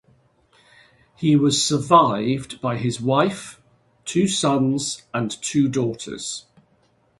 [1.15, 3.61] He was survived by his wife,
[4.03, 6.45] two sons, and two daughters.